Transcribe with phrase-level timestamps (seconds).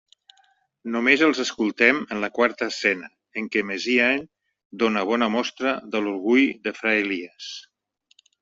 [0.93, 3.11] Només els escoltem en la quarta escena,
[3.41, 4.25] en què Messiaen
[4.85, 7.55] dóna bona mostra de l'orgull de fra Elies.